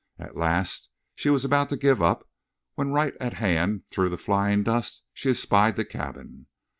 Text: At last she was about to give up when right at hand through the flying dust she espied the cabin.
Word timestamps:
At 0.17 0.35
last 0.35 0.89
she 1.13 1.29
was 1.29 1.45
about 1.45 1.69
to 1.69 1.77
give 1.77 2.01
up 2.01 2.27
when 2.73 2.89
right 2.89 3.13
at 3.19 3.33
hand 3.35 3.83
through 3.91 4.09
the 4.09 4.17
flying 4.17 4.63
dust 4.63 5.03
she 5.13 5.29
espied 5.29 5.75
the 5.75 5.85
cabin. 5.85 6.47